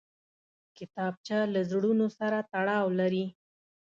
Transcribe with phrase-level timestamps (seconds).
[0.77, 3.25] کتابچه له زړونو سره تړاو لري